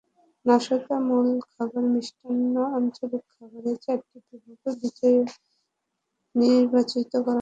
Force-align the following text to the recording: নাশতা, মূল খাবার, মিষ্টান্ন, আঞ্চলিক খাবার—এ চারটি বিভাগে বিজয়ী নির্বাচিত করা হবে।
নাশতা, 0.45 0.95
মূল 1.07 1.27
খাবার, 1.45 1.83
মিষ্টান্ন, 1.93 2.55
আঞ্চলিক 2.77 3.23
খাবার—এ 3.35 3.73
চারটি 3.83 4.17
বিভাগে 4.25 4.69
বিজয়ী 4.81 5.19
নির্বাচিত 6.35 7.11
করা 7.11 7.17
হবে। 7.17 7.29